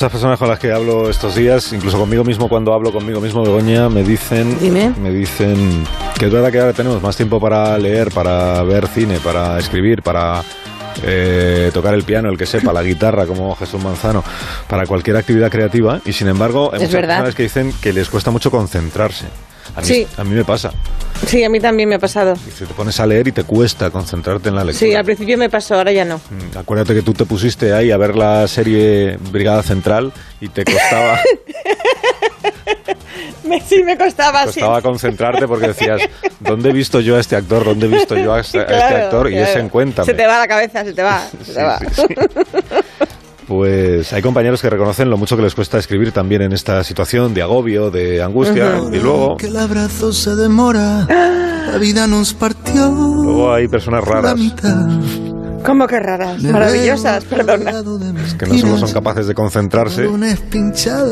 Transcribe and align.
Muchas 0.00 0.12
personas 0.12 0.38
con 0.38 0.48
las 0.48 0.58
que 0.58 0.72
hablo 0.72 1.10
estos 1.10 1.34
días, 1.34 1.74
incluso 1.74 1.98
conmigo 1.98 2.24
mismo 2.24 2.48
cuando 2.48 2.72
hablo 2.72 2.90
conmigo 2.90 3.20
mismo, 3.20 3.42
Begoña, 3.42 3.90
me 3.90 4.02
dicen, 4.02 4.58
Dime. 4.58 4.94
me 4.98 5.10
dicen 5.10 5.84
que 6.18 6.24
es 6.24 6.32
verdad 6.32 6.50
que 6.50 6.58
ahora 6.58 6.72
tenemos 6.72 7.02
más 7.02 7.14
tiempo 7.18 7.38
para 7.38 7.76
leer, 7.76 8.10
para 8.10 8.62
ver 8.62 8.88
cine, 8.88 9.20
para 9.22 9.58
escribir, 9.58 10.00
para 10.00 10.42
eh, 11.02 11.70
tocar 11.74 11.92
el 11.92 12.04
piano, 12.04 12.30
el 12.30 12.38
que 12.38 12.46
sepa, 12.46 12.72
la 12.72 12.82
guitarra, 12.82 13.26
como 13.26 13.54
Jesús 13.56 13.84
Manzano, 13.84 14.24
para 14.66 14.86
cualquier 14.86 15.18
actividad 15.18 15.50
creativa. 15.50 16.00
Y 16.06 16.14
sin 16.14 16.28
embargo, 16.28 16.70
hay 16.72 16.76
Es 16.78 16.88
muchas 16.88 16.92
verdad. 17.02 17.14
personas 17.16 17.34
que 17.34 17.42
dicen 17.42 17.74
que 17.82 17.92
les 17.92 18.08
cuesta 18.08 18.30
mucho 18.30 18.50
concentrarse. 18.50 19.26
A 19.76 19.80
mí, 19.80 19.86
Sí. 19.86 20.06
a 20.16 20.24
mí 20.24 20.34
me 20.34 20.44
pasa. 20.44 20.72
Sí, 21.26 21.44
a 21.44 21.50
mí 21.50 21.60
también 21.60 21.88
me 21.88 21.96
ha 21.96 21.98
pasado. 21.98 22.34
Dice, 22.46 22.66
te 22.66 22.72
pones 22.74 22.98
a 22.98 23.06
leer 23.06 23.28
y 23.28 23.32
te 23.32 23.44
cuesta 23.44 23.90
concentrarte 23.90 24.48
en 24.48 24.54
la 24.56 24.64
lectura. 24.64 24.88
Sí, 24.90 24.94
al 24.96 25.04
principio 25.04 25.36
me 25.38 25.50
pasó, 25.50 25.74
ahora 25.74 25.92
ya 25.92 26.04
no. 26.04 26.16
Mm, 26.16 26.56
Acuérdate 26.58 26.94
que 26.94 27.02
tú 27.02 27.12
te 27.12 27.24
pusiste 27.26 27.72
ahí 27.74 27.90
a 27.90 27.96
ver 27.98 28.16
la 28.16 28.48
serie 28.48 29.18
Brigada 29.30 29.62
Central 29.62 30.12
y 30.40 30.48
te 30.48 30.64
costaba, 30.64 31.20
Me- 33.44 33.60
Sí, 33.60 33.82
me 33.82 33.96
costaba, 33.98 34.40
sí. 34.42 34.46
costaba 34.60 34.80
concentrarte 34.82 35.46
porque 35.48 35.68
decías, 35.68 36.00
¿dónde 36.38 36.70
he 36.70 36.72
visto 36.72 37.00
yo 37.00 37.16
a 37.16 37.20
este 37.20 37.36
actor? 37.36 37.64
¿Dónde 37.64 37.86
he 37.86 37.88
visto 37.88 38.16
yo 38.16 38.32
a 38.34 38.40
este, 38.40 38.58
a 38.58 38.62
este 38.62 38.74
Claro, 38.76 38.96
actor? 39.04 39.28
Y 39.28 39.32
claro. 39.32 39.46
ese 39.50 39.58
en 39.58 39.68
Cuéntame. 39.68 40.06
Se 40.06 40.14
te 40.14 40.26
va 40.26 40.38
la 40.38 40.46
cabeza, 40.48 40.84
se 40.84 40.92
te 40.92 41.02
va. 41.02 41.22
Se 41.44 41.44
Sí, 41.44 41.52
te 41.54 41.62
va. 41.62 41.78
Pues 43.50 44.12
hay 44.12 44.22
compañeros 44.22 44.62
que 44.62 44.70
reconocen 44.70 45.10
lo 45.10 45.16
mucho 45.16 45.36
que 45.36 45.42
les 45.42 45.56
cuesta 45.56 45.76
escribir 45.76 46.12
también 46.12 46.40
en 46.42 46.52
esta 46.52 46.84
situación 46.84 47.34
de 47.34 47.42
agobio, 47.42 47.90
de 47.90 48.22
angustia. 48.22 48.80
Y 48.92 49.00
luego, 49.00 49.36
Que 49.38 49.48
el 49.48 49.56
abrazo 49.56 50.12
se 50.12 50.36
demora, 50.36 51.04
la 51.08 51.76
vida 51.78 52.06
nos 52.06 52.32
partió. 52.32 52.92
luego 52.92 53.52
hay 53.52 53.66
personas 53.66 54.04
raras 54.04 54.38
mitad. 54.38 54.86
¿Cómo 55.66 55.88
que 55.88 55.98
raras? 55.98 56.40
Maravillosas, 56.44 57.24
perdona. 57.24 57.72
que 58.38 58.46
no 58.46 58.56
solo 58.56 58.78
son 58.78 58.92
capaces 58.92 59.26
de 59.26 59.34
concentrarse, 59.34 60.06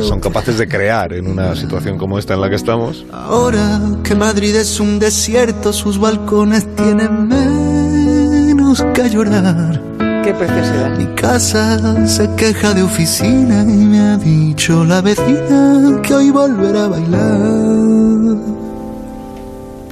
son 0.02 0.20
capaces 0.20 0.58
de 0.58 0.68
crear 0.68 1.14
en 1.14 1.26
una 1.26 1.56
situación 1.56 1.98
como 1.98 2.20
esta 2.20 2.34
en 2.34 2.40
la 2.40 2.48
que 2.48 2.54
estamos. 2.54 3.04
Ahora 3.10 3.80
que 4.04 4.14
Madrid 4.14 4.54
es 4.54 4.78
un 4.78 5.00
desierto, 5.00 5.72
sus 5.72 5.98
balcones 5.98 6.72
tienen 6.76 7.26
menos 7.26 8.86
que 8.94 9.10
llorar. 9.10 9.87
Qué 10.28 10.34
preciosidad. 10.34 10.90
Mi 10.98 11.06
casa 11.14 12.06
se 12.06 12.28
queja 12.36 12.74
de 12.74 12.82
oficina 12.82 13.62
y 13.62 13.76
me 13.86 13.98
ha 13.98 14.18
dicho 14.18 14.84
la 14.84 15.00
vecina 15.00 16.02
que 16.02 16.12
hoy 16.12 16.30
volverá 16.30 16.84
a 16.84 16.88
bailar. 16.88 18.36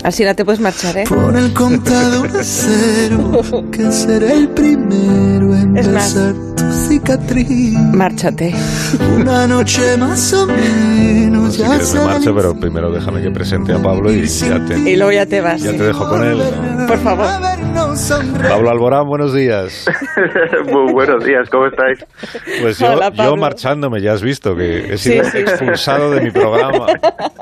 Así 0.05 0.25
no 0.27 0.34
te 0.34 0.45
puedes 0.45 0.61
marchar, 0.61 0.98
¿eh? 0.98 1.05
Pon 1.09 1.37
el 1.37 1.55
contador 1.55 2.27
a 2.37 2.45
cero, 2.45 3.64
que 3.73 3.91
seré 3.91 4.34
el 4.34 4.48
primero 4.51 5.57
en 5.57 5.75
Es 5.75 5.89
más. 5.89 6.14
besar 6.14 6.34
tu 6.55 6.64
cicatriz. 6.87 7.73
Márchate. 7.95 8.55
Una 9.19 9.47
noche 9.47 9.97
más 9.97 10.34
o 10.34 10.47
menos 10.47 11.55
Si 11.55 11.61
ya 11.62 11.69
quieres 11.70 11.95
me 11.95 12.01
marcho, 12.05 12.34
pero 12.37 12.55
primero 12.55 12.92
déjame 12.92 13.23
que 13.23 13.31
presente 13.31 13.73
a 13.73 13.81
Pablo 13.83 14.12
y 14.12 14.27
ya 14.27 14.62
te, 14.67 14.79
Y 14.79 14.97
luego 14.97 15.12
ya 15.12 15.25
te 15.25 15.41
vas. 15.41 15.62
ya 15.62 15.70
sí. 15.73 15.79
te 15.79 15.84
dejo 15.84 16.07
con 16.07 16.23
él. 16.23 16.42
Por 16.87 16.98
favor. 16.98 17.55
Pablo 17.77 18.70
Alborán, 18.70 19.06
buenos 19.06 19.34
días. 19.34 19.84
Muy 20.66 20.92
buenos 20.94 21.22
días, 21.24 21.48
¿cómo 21.50 21.66
estáis? 21.66 21.98
Pues 22.62 22.78
yo, 22.78 22.92
Hola, 22.92 23.12
yo 23.12 23.36
marchándome, 23.36 24.00
ya 24.00 24.12
has 24.12 24.22
visto 24.22 24.56
que 24.56 24.94
he 24.94 24.96
sido 24.96 25.24
Sí, 25.24 25.30
sí. 25.33 25.38
expulsado 25.38 26.10
de 26.10 26.22
mi 26.22 26.30
programa. 26.30 26.86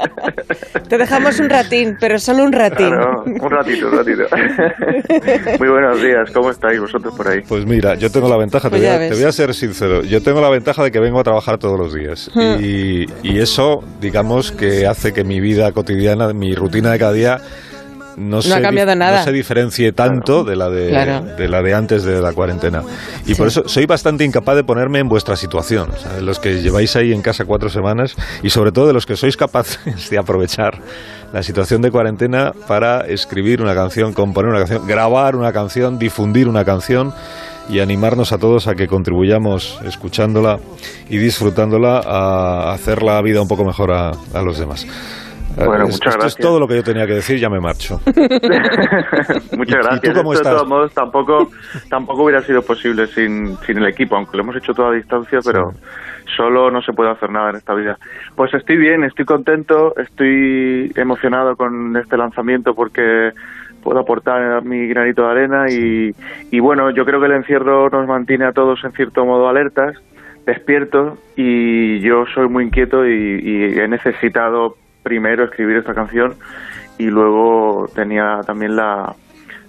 Te 0.88 0.98
dejamos 0.98 1.38
un 1.38 1.48
ratín, 1.48 1.96
pero 2.00 2.18
solo 2.18 2.42
un 2.42 2.52
ratín. 2.52 2.88
Claro, 2.88 3.22
un 3.24 3.50
ratito, 3.50 3.88
un 3.88 3.96
ratito. 3.96 4.22
Muy 5.60 5.68
buenos 5.68 6.02
días, 6.02 6.30
¿cómo 6.32 6.50
estáis 6.50 6.80
vosotros 6.80 7.14
por 7.16 7.28
ahí? 7.28 7.40
Pues 7.48 7.64
mira, 7.64 7.94
yo 7.94 8.10
tengo 8.10 8.28
la 8.28 8.36
ventaja, 8.36 8.68
te, 8.68 8.76
Pues 8.78 8.82
voy 8.82 8.90
ya 8.90 8.96
a, 8.96 9.08
te 9.08 9.14
voy 9.14 9.24
a 9.24 9.32
ser 9.32 9.54
sincero, 9.54 10.02
yo 10.02 10.20
tengo 10.20 10.40
la 10.40 10.50
ventaja 10.50 10.82
de 10.82 10.90
que 10.90 10.98
vengo 10.98 11.20
a 11.20 11.22
trabajar 11.22 11.58
todos 11.58 11.78
los 11.78 11.94
días. 11.94 12.30
Hmm. 12.34 12.56
Y, 12.60 13.06
y 13.22 13.38
eso, 13.40 13.84
digamos, 14.00 14.50
que 14.50 14.86
hace 14.86 15.12
que 15.12 15.22
mi 15.22 15.40
vida 15.40 15.70
cotidiana, 15.70 16.32
mi 16.32 16.54
rutina 16.56 16.90
de 16.90 16.98
cada 16.98 17.12
día... 17.12 17.38
No, 18.16 18.42
se 18.42 18.54
ha 18.54 18.62
cambiado 18.62 18.94
nada. 18.94 19.18
No 19.18 19.24
se 19.24 19.32
diferencie 19.32 19.92
tanto 19.92 20.44
de 20.44 20.56
la 20.56 20.68
de, 20.68 20.88
Claro. 20.90 21.24
de 21.36 21.48
la 21.48 21.62
de 21.62 21.74
antes 21.74 22.04
de 22.04 22.20
la 22.20 22.32
cuarentena. 22.32 22.82
Y 23.26 23.34
por 23.34 23.48
eso 23.48 23.62
soy 23.66 23.86
bastante 23.86 24.24
incapaz 24.24 24.56
de 24.56 24.64
ponerme 24.64 24.98
en 25.00 25.08
vuestra 25.08 25.36
situación. 25.36 25.90
De 26.16 26.22
los 26.22 26.38
que 26.38 26.60
lleváis 26.62 26.94
ahí 26.96 27.12
en 27.12 27.22
casa 27.22 27.44
cuatro 27.44 27.68
semanas 27.68 28.14
y 28.42 28.50
sobre 28.50 28.72
todo 28.72 28.86
de 28.86 28.92
los 28.92 29.06
que 29.06 29.16
sois 29.16 29.36
capaces 29.36 29.78
de 30.10 30.18
aprovechar 30.18 30.78
la 31.32 31.42
situación 31.42 31.82
de 31.82 31.90
cuarentena 31.90 32.52
para 32.68 33.00
escribir 33.00 33.60
una 33.60 33.74
canción, 33.74 34.12
componer 34.12 34.50
una 34.50 34.58
canción, 34.60 34.86
grabar 34.86 35.34
una 35.34 35.52
canción, 35.52 35.98
difundir 35.98 36.48
una 36.48 36.64
canción 36.64 37.12
y 37.68 37.80
animarnos 37.80 38.32
a 38.32 38.38
todos 38.38 38.68
a 38.68 38.74
que 38.74 38.86
contribuyamos 38.86 39.80
escuchándola 39.84 40.58
y 41.08 41.16
disfrutándola 41.16 42.02
a 42.04 42.72
hacer 42.72 43.02
la 43.02 43.20
vida 43.22 43.40
un 43.40 43.48
poco 43.48 43.64
mejor 43.64 43.90
a, 43.92 44.10
a 44.10 44.42
los 44.42 44.58
demás. 44.58 44.86
Bueno, 45.56 45.84
Es- 45.84 45.92
muchas 45.92 45.94
esto 45.94 46.08
es 46.08 46.16
gracias. 46.16 46.36
todo 46.36 46.60
lo 46.60 46.66
que 46.68 46.76
yo 46.76 46.82
tenía 46.82 47.06
que 47.06 47.14
decir, 47.14 47.38
ya 47.38 47.48
me 47.48 47.60
marcho. 47.60 48.00
Muchas 48.06 49.52
¿Y- 49.52 49.62
y 49.62 49.82
gracias. 49.82 50.00
tú 50.02 50.12
cómo 50.14 50.32
Esto, 50.32 50.42
estás? 50.42 50.44
de 50.44 50.50
todos 50.56 50.68
modos, 50.68 50.94
tampoco, 50.94 51.50
tampoco 51.88 52.24
hubiera 52.24 52.42
sido 52.42 52.62
posible 52.62 53.06
sin, 53.08 53.56
sin 53.58 53.78
el 53.78 53.86
equipo, 53.86 54.16
aunque 54.16 54.36
lo 54.36 54.42
hemos 54.42 54.56
hecho 54.56 54.72
toda 54.74 54.90
a 54.90 54.92
distancia, 54.92 55.38
pero 55.44 55.72
solo 56.36 56.70
no 56.70 56.82
se 56.82 56.92
puede 56.92 57.10
hacer 57.10 57.30
nada 57.30 57.50
en 57.50 57.56
esta 57.56 57.74
vida. 57.74 57.98
Pues 58.34 58.52
estoy 58.54 58.76
bien, 58.76 59.04
estoy 59.04 59.24
contento, 59.24 59.94
estoy 59.96 60.92
emocionado 60.96 61.56
con 61.56 61.96
este 61.96 62.16
lanzamiento 62.16 62.74
porque 62.74 63.30
puedo 63.82 64.00
aportar 64.00 64.64
mi 64.64 64.88
granito 64.88 65.22
de 65.22 65.30
arena 65.30 65.66
y, 65.70 66.10
y 66.50 66.60
bueno, 66.60 66.90
yo 66.90 67.04
creo 67.04 67.20
que 67.20 67.26
el 67.26 67.32
encierro 67.32 67.90
nos 67.90 68.06
mantiene 68.08 68.46
a 68.46 68.52
todos 68.52 68.82
en 68.84 68.92
cierto 68.92 69.26
modo 69.26 69.46
alertas, 69.48 69.94
despiertos 70.46 71.18
y 71.36 72.00
yo 72.00 72.24
soy 72.34 72.48
muy 72.48 72.64
inquieto 72.64 73.06
y, 73.06 73.40
y 73.42 73.78
he 73.78 73.86
necesitado 73.88 74.76
primero 75.04 75.44
escribir 75.44 75.76
esta 75.76 75.94
canción 75.94 76.34
y 76.98 77.04
luego 77.04 77.86
tenía 77.94 78.40
también 78.44 78.74
la, 78.74 79.14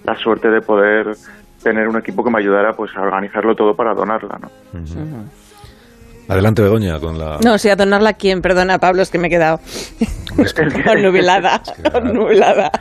la 0.03 0.16
suerte 0.16 0.50
de 0.50 0.62
poder 0.62 1.16
tener 1.62 1.88
un 1.88 1.97
equipo 1.97 2.23
que 2.23 2.31
me 2.31 2.40
ayudara 2.40 2.73
pues 2.73 2.91
a 2.96 3.01
organizarlo 3.01 3.56
todo 3.56 3.75
para 3.75 3.94
donarla, 3.94 4.40
¿no? 4.40 4.50
Adelante, 6.28 6.63
Begoña, 6.63 7.00
con 7.00 7.19
la... 7.19 7.38
No, 7.44 7.57
sí, 7.59 7.69
a 7.69 7.75
donarla 7.75 8.12
a 8.12 8.13
quién, 8.13 8.41
perdona, 8.41 8.79
Pablo, 8.79 9.03
es 9.03 9.12
que 9.12 9.19
me 9.19 9.28
he 9.28 9.29
quedado 9.29 9.59
nubilada, 11.01 11.62
nubilada. 12.03 12.72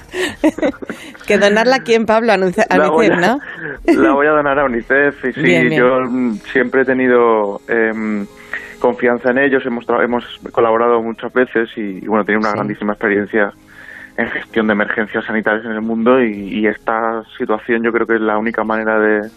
que 1.27 1.37
donarla 1.39 1.77
a 1.77 1.79
quién, 1.81 2.07
Pablo, 2.07 2.33
a 2.33 2.37
Unicef, 2.37 2.67
¿no? 2.71 3.39
la 3.87 4.13
voy 4.13 4.27
a 4.27 4.31
donar 4.31 4.59
a 4.59 4.65
UNICEF 4.65 5.25
y 5.27 5.33
sí, 5.33 5.43
Bien, 5.43 5.69
bien. 5.69 5.81
yo 5.81 6.01
mm, 6.01 6.39
siempre 6.53 6.83
he 6.83 6.85
tenido 6.85 7.61
em, 7.69 8.27
confianza 8.89 9.31
en 9.31 9.39
ellos, 9.39 9.65
hemos, 9.65 9.87
hemos 10.03 10.25
colaborado 10.53 11.01
muchas 11.01 11.33
veces 11.33 11.71
y, 11.75 12.05
y, 12.05 12.07
bueno, 12.07 12.23
tiene 12.23 12.39
una 12.41 12.51
grandísima 12.53 12.93
experiencia 12.93 13.51
en 14.19 14.29
gestión 14.29 14.67
de 14.67 14.75
emergencias 14.75 15.25
sanitarias 15.25 15.65
en 15.65 15.73
el 15.73 15.81
mundo 15.81 16.23
y, 16.23 16.33
y 16.61 16.67
esta 16.67 17.23
situación 17.39 17.83
yo 17.83 17.93
creo 17.93 18.07
que 18.07 18.17
es 18.17 18.21
la 18.21 18.37
única 18.37 18.63
manera 18.63 18.99
de, 18.99 19.31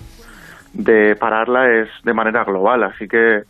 de 0.74 1.16
pararla 1.16 1.72
es 1.72 1.88
de 2.03 2.13
manera 2.13 2.44
global, 2.44 2.84
así 2.84 3.08
que 3.08 3.44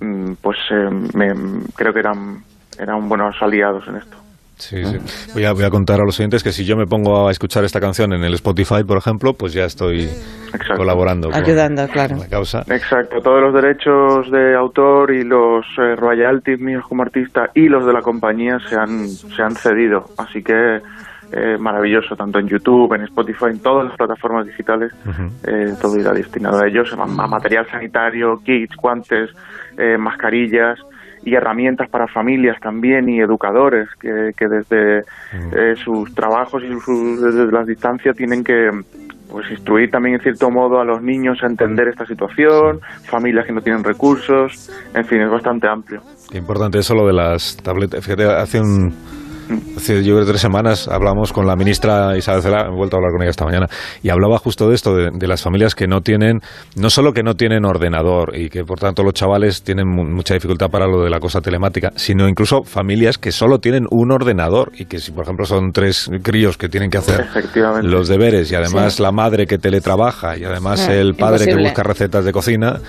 mm, 0.00 0.32
pues 0.40 0.56
eh, 0.70 0.88
me- 1.14 1.34
creo 1.76 1.92
que 1.92 2.00
eran, 2.00 2.38
eran 2.78 3.06
buenos 3.06 3.36
aliados 3.42 3.86
en 3.86 3.96
esto. 3.96 4.16
Sí, 4.58 4.84
sí. 4.84 5.32
Voy 5.34 5.44
a, 5.44 5.52
voy 5.52 5.64
a 5.64 5.70
contar 5.70 6.00
a 6.00 6.04
los 6.04 6.18
oyentes 6.18 6.42
que 6.42 6.52
si 6.52 6.64
yo 6.64 6.76
me 6.76 6.86
pongo 6.86 7.28
a 7.28 7.30
escuchar 7.30 7.64
esta 7.64 7.80
canción 7.80 8.12
en 8.12 8.24
el 8.24 8.34
Spotify, 8.34 8.84
por 8.86 8.98
ejemplo, 8.98 9.32
pues 9.32 9.52
ya 9.52 9.64
estoy 9.64 10.04
Exacto. 10.52 10.74
colaborando 10.76 11.30
con 11.30 11.42
Ayudando, 11.42 11.86
claro. 11.88 12.16
la 12.16 12.28
causa. 12.28 12.64
Exacto, 12.68 13.20
todos 13.22 13.40
los 13.40 13.54
derechos 13.54 14.30
de 14.30 14.54
autor 14.56 15.12
y 15.14 15.24
los 15.24 15.64
eh, 15.78 15.94
royalties 15.96 16.60
míos 16.60 16.84
como 16.88 17.02
artista 17.02 17.50
y 17.54 17.68
los 17.68 17.86
de 17.86 17.92
la 17.92 18.02
compañía 18.02 18.58
se 18.68 18.76
han, 18.76 19.08
se 19.08 19.42
han 19.42 19.54
cedido, 19.54 20.06
así 20.18 20.42
que 20.42 20.80
eh, 21.30 21.58
maravilloso, 21.58 22.16
tanto 22.16 22.38
en 22.38 22.48
YouTube, 22.48 22.94
en 22.94 23.02
Spotify, 23.02 23.46
en 23.50 23.58
todas 23.60 23.86
las 23.86 23.96
plataformas 23.96 24.46
digitales, 24.46 24.92
eh, 25.46 25.74
todo 25.80 25.98
irá 25.98 26.12
destinado 26.12 26.62
a 26.62 26.66
ellos, 26.66 26.92
a, 26.96 27.02
a 27.02 27.26
material 27.26 27.66
sanitario, 27.70 28.40
kits, 28.42 28.74
guantes, 28.76 29.30
eh, 29.76 29.98
mascarillas 29.98 30.78
y 31.24 31.34
herramientas 31.34 31.88
para 31.88 32.06
familias 32.06 32.58
también 32.60 33.08
y 33.08 33.20
educadores 33.20 33.88
que, 34.00 34.32
que 34.36 34.48
desde 34.48 34.98
eh, 34.98 35.74
sus 35.82 36.14
trabajos 36.14 36.62
y 36.62 36.68
sus, 36.80 37.22
desde 37.22 37.50
las 37.52 37.66
distancias 37.66 38.16
tienen 38.16 38.44
que 38.44 38.70
pues 39.30 39.50
instruir 39.50 39.90
también 39.90 40.14
en 40.14 40.22
cierto 40.22 40.50
modo 40.50 40.80
a 40.80 40.84
los 40.84 41.02
niños 41.02 41.42
a 41.42 41.46
entender 41.46 41.88
esta 41.88 42.06
situación, 42.06 42.80
familias 43.04 43.46
que 43.46 43.52
no 43.52 43.60
tienen 43.60 43.84
recursos, 43.84 44.70
en 44.94 45.04
fin, 45.04 45.20
es 45.20 45.30
bastante 45.30 45.68
amplio. 45.68 46.02
Qué 46.30 46.38
importante 46.38 46.78
eso 46.78 46.94
lo 46.94 47.06
de 47.06 47.12
las 47.12 47.56
tabletas. 47.58 48.02
Fíjate, 48.02 48.24
hace 48.24 48.60
un, 48.60 48.94
Hace 49.76 50.02
yo 50.04 50.14
creo 50.14 50.26
tres 50.26 50.40
semanas 50.40 50.88
hablamos 50.88 51.32
con 51.32 51.46
la 51.46 51.56
ministra 51.56 52.16
Isabel 52.16 52.42
Cela, 52.42 52.66
he 52.66 52.74
vuelto 52.74 52.96
a 52.96 52.98
hablar 52.98 53.12
con 53.12 53.22
ella 53.22 53.30
esta 53.30 53.44
mañana, 53.44 53.66
y 54.02 54.10
hablaba 54.10 54.38
justo 54.38 54.68
de 54.68 54.74
esto, 54.74 54.94
de, 54.94 55.10
de, 55.12 55.26
las 55.26 55.42
familias 55.42 55.74
que 55.74 55.86
no 55.86 56.00
tienen, 56.00 56.40
no 56.76 56.90
solo 56.90 57.12
que 57.12 57.22
no 57.22 57.34
tienen 57.34 57.64
ordenador 57.64 58.36
y 58.36 58.48
que 58.48 58.64
por 58.64 58.78
tanto 58.78 59.02
los 59.02 59.14
chavales 59.14 59.62
tienen 59.62 59.88
mu 59.88 60.04
mucha 60.04 60.34
dificultad 60.34 60.68
para 60.68 60.86
lo 60.86 61.02
de 61.02 61.10
la 61.10 61.20
cosa 61.20 61.40
telemática, 61.40 61.92
sino 61.96 62.28
incluso 62.28 62.62
familias 62.64 63.18
que 63.18 63.32
solo 63.32 63.58
tienen 63.58 63.86
un 63.90 64.10
ordenador 64.10 64.72
y 64.74 64.86
que 64.86 64.98
si 64.98 65.12
por 65.12 65.24
ejemplo 65.24 65.46
son 65.46 65.72
tres 65.72 66.10
críos 66.22 66.56
que 66.56 66.68
tienen 66.68 66.90
que 66.90 66.98
hacer 66.98 67.26
los 67.82 68.08
deberes 68.08 68.50
y 68.50 68.54
además 68.54 68.94
sí. 68.94 69.02
la 69.02 69.12
madre 69.12 69.46
que 69.46 69.58
teletrabaja 69.58 70.36
y 70.36 70.44
además 70.44 70.88
el 70.88 71.14
padre 71.14 71.44
imposible. 71.44 71.62
que 71.62 71.68
busca 71.68 71.82
recetas 71.82 72.24
de 72.24 72.32
cocina, 72.32 72.80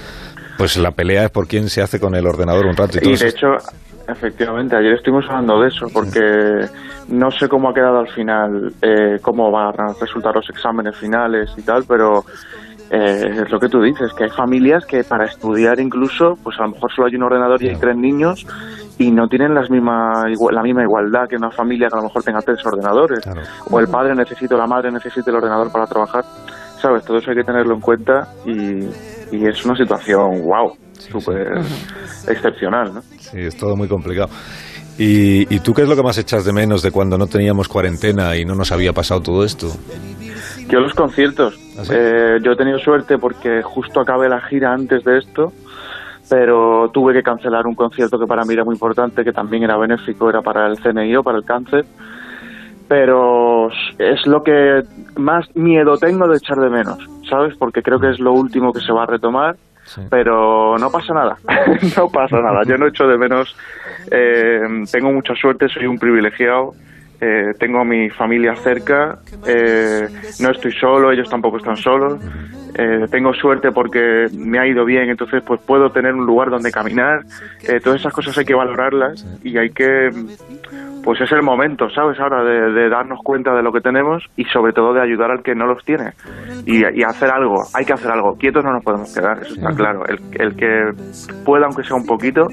pues 0.57 0.77
la 0.77 0.91
pelea 0.91 1.25
es 1.25 1.31
por 1.31 1.47
quién 1.47 1.69
se 1.69 1.81
hace 1.81 1.99
con 1.99 2.15
el 2.15 2.27
ordenador 2.27 2.65
un 2.65 2.75
rato. 2.75 2.99
Y, 3.01 3.15
de 3.15 3.27
hecho, 3.29 3.47
efectivamente, 4.11 4.75
ayer 4.75 4.93
estuvimos 4.93 5.25
hablando 5.29 5.61
de 5.61 5.67
eso, 5.67 5.87
porque 5.93 6.67
no 7.09 7.31
sé 7.31 7.47
cómo 7.47 7.69
ha 7.69 7.73
quedado 7.73 7.99
al 7.99 8.09
final, 8.09 8.73
eh, 8.81 9.17
cómo 9.21 9.51
van 9.51 9.73
a 9.79 9.93
resultar 9.99 10.35
los 10.35 10.49
exámenes 10.49 10.97
finales 10.97 11.49
y 11.57 11.61
tal, 11.61 11.83
pero 11.87 12.23
eh, 12.89 13.41
es 13.43 13.51
lo 13.51 13.59
que 13.59 13.69
tú 13.69 13.81
dices, 13.81 14.11
que 14.13 14.25
hay 14.25 14.29
familias 14.29 14.85
que 14.85 15.03
para 15.03 15.25
estudiar 15.25 15.79
incluso, 15.79 16.35
pues 16.43 16.59
a 16.59 16.63
lo 16.63 16.71
mejor 16.71 16.91
solo 16.91 17.07
hay 17.07 17.15
un 17.15 17.23
ordenador 17.23 17.61
y 17.61 17.69
hay 17.69 17.75
tres 17.75 17.95
niños 17.95 18.45
y 18.97 19.11
no 19.11 19.27
tienen 19.27 19.53
las 19.53 19.69
misma, 19.69 20.25
la 20.51 20.61
misma 20.61 20.83
igualdad 20.83 21.27
que 21.29 21.37
una 21.37 21.51
familia 21.51 21.87
que 21.87 21.95
a 21.95 22.01
lo 22.01 22.07
mejor 22.07 22.23
tenga 22.23 22.41
tres 22.41 22.65
ordenadores. 22.65 23.21
O 23.69 23.79
el 23.79 23.87
padre 23.87 24.13
necesita, 24.13 24.57
la 24.57 24.67
madre 24.67 24.91
necesita 24.91 25.29
el 25.31 25.37
ordenador 25.37 25.71
para 25.71 25.85
trabajar. 25.85 26.25
¿Sabes? 26.81 27.03
Todo 27.03 27.17
eso 27.17 27.31
hay 27.31 27.37
que 27.37 27.43
tenerlo 27.43 27.75
en 27.75 27.81
cuenta 27.81 28.27
y, 28.45 28.87
es 29.31 29.65
una 29.65 29.75
situación, 29.75 30.41
wow, 30.43 30.73
súper 30.93 31.59
excepcional, 32.27 32.93
¿no? 32.93 33.01
Sí, 33.19 33.39
es 33.39 33.55
todo 33.57 33.75
muy 33.75 33.87
complicado. 33.87 34.29
¿Y, 34.97 35.53
¿Y 35.53 35.59
tú 35.59 35.73
qué 35.73 35.83
es 35.83 35.87
lo 35.87 35.95
que 35.95 36.03
más 36.03 36.17
echas 36.17 36.43
de 36.43 36.51
menos 36.51 36.81
de 36.81 36.91
cuando 36.91 37.17
no 37.17 37.27
teníamos 37.27 37.69
cuarentena 37.69 38.35
y 38.35 38.43
no 38.43 38.53
nos 38.53 38.71
había 38.71 38.91
pasado 38.91 39.21
todo 39.21 39.45
esto? 39.45 39.67
Yo 40.69 40.79
los 40.79 40.93
conciertos. 40.93 41.57
¿Ah, 41.77 41.83
eh, 41.91 42.37
yo 42.43 42.51
he 42.51 42.55
tenido 42.55 42.77
suerte 42.79 43.17
porque 43.17 43.61
justo 43.63 44.01
acabé 44.01 44.29
la 44.29 44.41
gira 44.41 44.73
antes 44.73 45.03
de 45.03 45.17
esto, 45.17 45.51
pero 46.29 46.89
tuve 46.91 47.13
que 47.13 47.23
cancelar 47.23 47.65
un 47.65 47.75
concierto 47.75 48.19
que 48.19 48.27
para 48.27 48.43
mí 48.43 48.53
era 48.53 48.63
muy 48.63 48.75
importante, 48.75 49.23
que 49.23 49.31
también 49.31 49.63
era 49.63 49.77
benéfico, 49.77 50.29
era 50.29 50.41
para 50.41 50.67
el 50.67 50.77
CNI 50.77 51.15
o 51.15 51.23
para 51.23 51.37
el 51.37 51.45
cáncer. 51.45 51.85
Pero 52.87 53.69
es 53.97 54.25
lo 54.25 54.43
que 54.43 54.81
más 55.15 55.45
miedo 55.55 55.95
tengo 55.97 56.27
de 56.27 56.37
echar 56.37 56.57
de 56.57 56.69
menos, 56.69 56.99
¿sabes? 57.29 57.55
Porque 57.57 57.81
creo 57.81 57.99
que 57.99 58.09
es 58.09 58.19
lo 58.19 58.33
último 58.33 58.73
que 58.73 58.81
se 58.81 58.91
va 58.91 59.03
a 59.03 59.07
retomar. 59.07 59.55
Pero 60.11 60.77
no 60.77 60.91
pasa 60.91 61.15
nada, 61.15 61.37
no 61.97 62.09
pasa 62.09 62.39
nada. 62.39 62.61
Yo 62.63 62.77
no 62.77 62.85
echo 62.85 63.07
de 63.07 63.17
menos, 63.17 63.55
eh, 64.11 64.61
tengo 64.91 65.11
mucha 65.11 65.33
suerte, 65.33 65.67
soy 65.67 65.87
un 65.87 65.97
privilegiado 65.97 66.75
eh, 67.21 67.53
tengo 67.59 67.79
a 67.79 67.83
mi 67.83 68.09
familia 68.09 68.55
cerca, 68.55 69.19
eh, 69.45 70.07
no 70.39 70.51
estoy 70.51 70.71
solo, 70.71 71.11
ellos 71.11 71.29
tampoco 71.29 71.57
están 71.57 71.75
solos, 71.75 72.17
eh, 72.75 73.07
tengo 73.11 73.33
suerte 73.33 73.73
porque 73.73 74.27
me 74.31 74.57
ha 74.57 74.65
ido 74.65 74.85
bien, 74.85 75.09
entonces 75.09 75.43
pues 75.45 75.59
puedo 75.59 75.91
tener 75.91 76.13
un 76.13 76.25
lugar 76.25 76.49
donde 76.49 76.71
caminar, 76.71 77.25
todas 77.83 77.99
esas 77.99 78.13
cosas 78.13 78.37
hay 78.37 78.45
que 78.45 78.53
valorarlas 78.53 79.25
y 79.43 79.57
hay 79.57 79.69
que, 79.71 80.11
pues 81.03 81.21
es 81.21 81.31
el 81.31 81.41
momento, 81.41 81.89
¿sabes? 81.89 82.19
Ahora 82.19 82.43
de, 82.43 82.89
darnos 82.89 83.19
cuenta 83.23 83.53
de 83.53 83.63
lo 83.63 83.71
que 83.71 83.81
tenemos 83.81 84.23
y 84.35 84.45
sobre 84.45 84.73
todo 84.73 84.93
de 84.93 85.01
ayudar 85.01 85.31
al 85.31 85.43
que 85.43 85.55
no 85.55 85.65
los 85.65 85.83
tiene 85.83 86.11
y, 86.65 86.83
hacer 87.03 87.29
algo, 87.31 87.55
hay 87.73 87.85
que 87.85 87.93
hacer 87.93 88.11
algo, 88.11 88.35
quietos 88.37 88.63
no 88.63 88.73
nos 88.73 88.83
podemos 88.83 89.13
quedar, 89.13 89.39
eso 89.39 89.53
está 89.55 89.69
claro, 89.75 90.03
el, 90.07 90.19
el 90.39 90.55
que 90.55 90.91
pueda 91.45 91.65
aunque 91.65 91.83
sea 91.83 91.95
un 91.95 92.05
poquito, 92.05 92.47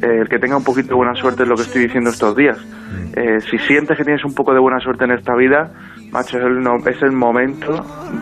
el 0.00 0.28
que 0.28 0.38
tenga 0.38 0.56
un 0.56 0.64
poquito 0.64 0.88
de 0.88 0.94
buena 0.94 1.14
suerte 1.14 1.42
es 1.42 1.48
lo 1.48 1.54
que 1.56 1.62
estoy 1.62 1.82
diciendo 1.82 2.10
estos 2.10 2.34
días. 2.36 2.58
Eh, 3.16 3.40
si 3.40 3.58
sientes 3.58 3.96
que 3.96 4.04
tienes 4.04 4.24
un 4.24 4.34
poco 4.34 4.52
de 4.52 4.60
buena 4.60 4.80
suerte 4.80 5.04
en 5.04 5.12
esta 5.12 5.34
vida, 5.36 5.70
macho, 6.12 6.38
es 6.38 6.44
el, 6.44 6.58
es 6.86 7.02
el 7.02 7.12
momento 7.12 7.72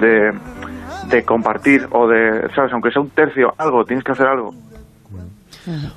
de, 0.00 0.32
de 1.08 1.24
compartir 1.24 1.86
o 1.90 2.06
de, 2.06 2.48
¿sabes? 2.54 2.72
Aunque 2.72 2.90
sea 2.90 3.02
un 3.02 3.10
tercio, 3.10 3.52
algo, 3.58 3.84
tienes 3.84 4.04
que 4.04 4.12
hacer 4.12 4.26
algo. 4.26 4.50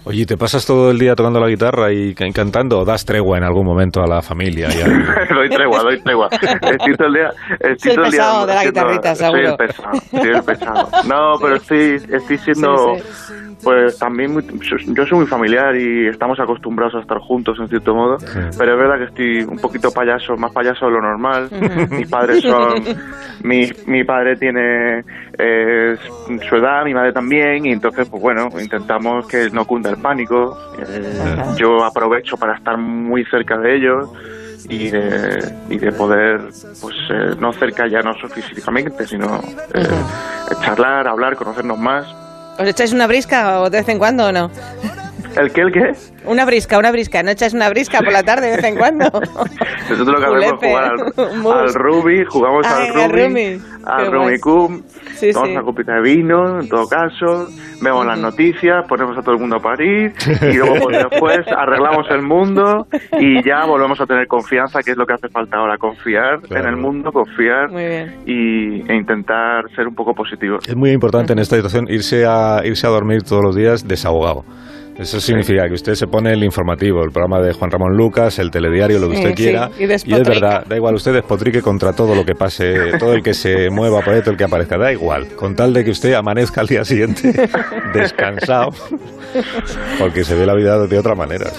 Oye, 0.04 0.26
¿te 0.26 0.38
pasas 0.38 0.66
todo 0.66 0.92
el 0.92 1.00
día 1.00 1.16
tocando 1.16 1.40
la 1.40 1.48
guitarra 1.48 1.92
y 1.92 2.14
cantando 2.14 2.80
o 2.80 2.86
das 2.86 3.04
tregua 3.06 3.38
en 3.38 3.44
algún 3.44 3.66
momento 3.66 4.02
a 4.02 4.08
la 4.08 4.22
familia? 4.22 4.68
doy 5.34 5.50
tregua, 5.50 5.82
doy 5.82 6.00
tregua. 6.02 6.30
Estoy 6.32 6.96
todo 6.96 7.08
el 7.08 7.14
día... 7.14 7.30
Estoy 7.60 7.92
el 7.94 8.02
pesado 8.02 8.46
de 8.46 8.54
la 8.54 8.66
guitarrita, 8.66 9.16
seguro. 9.16 9.42
Soy 9.42 9.52
el 9.52 9.58
pesado, 9.58 10.00
soy 10.12 10.30
el 10.30 10.44
pesado. 10.44 10.90
No, 11.08 11.34
pero 11.42 11.56
estoy, 11.56 11.96
estoy 12.16 12.38
siendo... 12.38 12.96
Pues 13.66 13.98
también 13.98 14.32
yo 14.62 15.08
soy 15.08 15.18
muy 15.18 15.26
familiar 15.26 15.76
y 15.76 16.08
estamos 16.08 16.40
acostumbrados 16.40 16.94
a 16.94 17.00
estar 17.00 17.18
juntos 17.18 17.58
en 17.60 17.68
cierto 17.68 17.96
modo, 17.96 18.18
pero 18.60 18.74
es 18.74 18.78
verdad 18.78 18.98
que 19.00 19.06
estoy 19.06 19.52
un 19.52 19.58
poquito 19.58 19.90
payaso, 19.90 20.38
más 20.38 20.52
payaso 20.52 20.86
de 20.86 20.92
lo 20.92 21.02
normal. 21.02 21.50
Mis 21.90 22.08
padres 22.08 22.44
son, 22.44 22.76
mi, 23.44 23.68
mi 23.88 24.04
padre 24.04 24.36
tiene 24.36 25.04
eh, 25.40 25.96
su 26.48 26.56
edad, 26.58 26.86
mi 26.86 26.94
madre 26.94 27.12
también, 27.12 27.66
y 27.66 27.72
entonces 27.72 28.08
pues 28.08 28.22
bueno, 28.22 28.50
intentamos 28.62 29.28
que 29.28 29.50
no 29.50 29.66
cunda 29.66 29.90
el 29.90 29.98
pánico. 29.98 30.56
Eh, 30.88 31.56
yo 31.58 31.84
aprovecho 31.84 32.38
para 32.38 32.58
estar 32.58 32.78
muy 32.78 33.26
cerca 33.26 33.58
de 33.58 33.78
ellos 33.78 34.12
y 34.70 34.92
de, 34.92 35.40
y 35.72 35.80
de 35.80 35.92
poder, 35.92 36.40
pues 36.80 36.96
eh, 37.10 37.36
no 37.40 37.52
cerca 37.52 37.88
ya 37.88 38.02
no 38.02 38.14
físicamente, 38.14 39.08
sino 39.08 39.42
charlar, 40.62 41.08
hablar, 41.08 41.36
conocernos 41.36 41.80
más 41.80 42.25
¿Os 42.58 42.68
echáis 42.68 42.94
una 42.94 43.08
brisca 43.08 43.62
o 43.62 43.70
de 43.70 43.80
vez 43.80 43.90
en 43.90 43.98
cuando 43.98 44.28
o 44.28 44.32
no? 44.32 44.50
¿El 45.36 45.52
qué, 45.52 45.62
el 45.62 45.72
qué? 45.74 45.92
Una 46.26 46.46
brisca, 46.46 46.78
una 46.78 46.92
brisca. 46.92 47.22
¿No 47.22 47.32
echáis 47.32 47.54
una 47.54 47.70
brisca 47.70 48.00
por 48.00 48.14
la 48.14 48.24
tarde 48.24 48.50
de 48.50 48.56
vez 48.56 48.66
en 48.66 48.78
cuando? 48.78 49.06
Nosotros 49.90 50.08
lo 50.08 50.20
que 50.20 50.26
hacemos 50.26 50.64
es 50.64 50.70
jugar 50.70 50.84
al, 50.86 51.02
al 51.02 52.26
jugamos 52.26 52.68
al 52.68 52.94
Ruby, 53.12 53.62
al 53.86 54.12
Ruby 54.12 54.40
Cum, 54.40 54.82
sí, 55.16 55.32
tomamos 55.32 55.56
una 55.56 55.64
copita 55.64 55.94
de 55.96 56.02
vino, 56.02 56.60
en 56.60 56.68
todo 56.68 56.88
caso, 56.88 57.48
vemos 57.82 58.06
las 58.06 58.20
noticias, 58.20 58.86
ponemos 58.88 59.18
a 59.18 59.22
todo 59.22 59.36
el 59.36 59.42
mundo 59.42 59.58
a 59.58 59.60
parir 59.60 60.14
y 60.42 60.58
luego 60.58 60.76
pues, 60.84 60.98
después 61.10 61.40
arreglamos 61.56 62.08
el 62.10 62.22
mundo 62.22 62.88
y 63.20 63.44
ya 63.48 63.66
volvemos 63.66 64.00
a 64.02 64.06
tener 64.06 64.28
confianza, 64.28 64.80
que 64.82 64.92
es 64.92 64.98
lo 64.98 65.06
que 65.06 65.14
hace 65.14 65.30
falta 65.30 65.58
ahora, 65.58 65.78
confiar 65.78 66.40
en 66.50 66.66
el 66.68 66.78
mundo, 66.78 67.12
confiar 67.12 67.70
y, 68.26 68.82
e 68.90 68.96
intentar 68.96 69.70
ser 69.76 69.88
un 69.88 69.96
poco 69.96 70.14
positivo. 70.14 70.58
Es 70.66 70.76
muy 70.76 70.92
importante 70.92 71.34
en 71.34 71.40
esta 71.40 71.56
situación 71.56 71.86
irse 71.90 72.26
a, 72.26 72.62
irse 72.64 72.88
a 72.88 72.90
dormir 72.90 73.24
todos 73.24 73.44
los 73.44 73.56
días 73.56 73.88
desahogado. 73.88 74.44
Eso 74.98 75.20
significa 75.20 75.68
que 75.68 75.74
usted 75.74 75.94
se 75.94 76.08
pone 76.08 76.32
el 76.32 76.44
informativo, 76.44 77.04
el 77.04 77.12
programa 77.12 77.42
de 77.42 77.52
Juan 77.52 77.70
Ramón 77.70 77.98
Lucas, 77.98 78.40
el 78.40 78.50
telediario, 78.50 78.98
lo 78.98 79.10
que 79.10 79.18
usted 79.18 79.36
quiera. 79.36 79.70
Y, 79.78 79.84
es 79.84 80.06
verdad, 80.06 80.66
da 80.66 80.76
igual, 80.78 80.96
usted 80.96 81.14
despotrique 81.14 81.62
contra 81.62 81.92
todo 81.94 82.16
lo 82.16 82.24
que 82.24 82.34
pase, 82.34 82.98
todo 82.98 83.14
el 83.14 83.22
que 83.22 83.34
se 83.34 83.70
mueva 83.70 84.00
por 84.02 84.14
ahí, 84.14 84.22
todo 84.22 84.32
el 84.32 84.38
que 84.38 84.46
aparezca, 84.46 84.78
da 84.78 84.94
igual. 84.94 85.28
Con 85.36 85.54
tal 85.54 85.74
de 85.74 85.84
que 85.84 85.92
usted 85.92 86.14
amanezca 86.14 86.62
al 86.62 86.68
día 86.68 86.86
siguiente 86.86 87.34
descansado, 87.94 88.70
porque 90.00 90.24
se 90.24 90.36
ve 90.36 90.46
la 90.46 90.56
vida 90.56 90.88
de 90.88 90.98
otra 90.98 91.14
manera. 91.14 91.52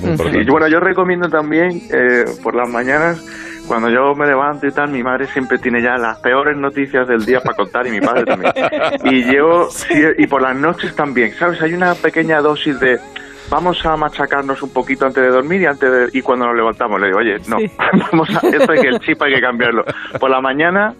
Y 0.00 0.48
bueno, 0.48 0.68
yo 0.68 0.78
recomiendo 0.78 1.28
también 1.28 1.82
eh, 1.92 2.24
por 2.42 2.54
las 2.54 2.68
mañanas 2.68 3.24
cuando 3.66 3.88
yo 3.88 4.14
me 4.14 4.26
levanto 4.26 4.66
y 4.66 4.72
tal, 4.72 4.90
mi 4.90 5.02
madre 5.02 5.26
siempre 5.26 5.58
tiene 5.58 5.82
ya 5.82 5.96
las 5.96 6.18
peores 6.18 6.56
noticias 6.56 7.06
del 7.08 7.24
día 7.24 7.40
para 7.40 7.56
contar 7.56 7.86
y 7.86 7.90
mi 7.90 8.00
padre 8.00 8.24
también. 8.24 8.52
Y 9.04 9.32
yo, 9.32 9.68
y 10.18 10.26
por 10.26 10.42
las 10.42 10.56
noches 10.56 10.94
también, 10.94 11.32
¿sabes? 11.34 11.60
Hay 11.62 11.74
una 11.74 11.94
pequeña 11.94 12.40
dosis 12.40 12.78
de 12.80 12.98
vamos 13.50 13.84
a 13.84 13.96
machacarnos 13.96 14.62
un 14.62 14.72
poquito 14.72 15.06
antes 15.06 15.22
de 15.22 15.28
dormir 15.28 15.60
y 15.62 15.66
antes 15.66 15.90
de, 15.90 16.18
y 16.18 16.22
cuando 16.22 16.46
nos 16.46 16.56
levantamos 16.56 17.00
le 17.00 17.08
digo, 17.08 17.18
oye, 17.18 17.36
no, 17.48 17.58
vamos 18.10 18.28
a, 18.30 18.46
esto 18.48 18.72
hay 18.72 18.80
que 18.80 18.88
el 18.88 19.00
chip 19.00 19.22
hay 19.22 19.34
que 19.34 19.40
cambiarlo. 19.40 19.84
Por 20.18 20.30
la 20.30 20.40
mañana, 20.40 20.94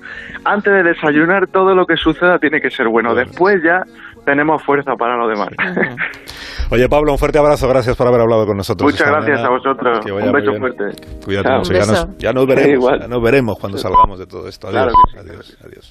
antes 0.45 0.73
de 0.73 0.83
desayunar, 0.83 1.47
todo 1.49 1.75
lo 1.75 1.87
que 1.87 1.97
suceda 1.97 2.39
tiene 2.39 2.61
que 2.61 2.71
ser 2.71 2.89
bueno. 2.89 3.15
Después 3.15 3.63
ya 3.63 3.85
tenemos 4.25 4.63
fuerza 4.63 4.97
para 4.97 5.17
lo 5.17 5.29
demás. 5.29 5.49
Oye, 6.71 6.89
Pablo, 6.89 7.13
un 7.13 7.19
fuerte 7.19 7.39
abrazo. 7.39 7.69
Gracias 7.69 7.97
por 7.97 8.07
haber 8.07 8.21
hablado 8.21 8.47
con 8.47 8.57
nosotros. 8.57 8.91
Muchas 8.91 9.09
gracias 9.09 9.41
a 9.41 9.49
vosotros. 9.49 9.99
Un 10.07 10.33
beso 10.33 10.55
fuerte. 10.59 10.85
Cuídate 11.25 11.51
mucho. 11.51 11.73
Ya 11.73 11.87
nos, 11.87 12.19
ya 12.19 12.33
nos, 12.33 12.47
veremos. 12.47 12.91
Ya 13.01 13.09
nos 13.09 13.23
veremos 13.23 13.59
cuando 13.59 13.79
salgamos 13.79 14.19
de 14.19 14.27
todo 14.27 14.49
esto. 14.49 14.69
Adiós. 14.69 14.93
adiós. 15.19 15.57
adiós. 15.65 15.91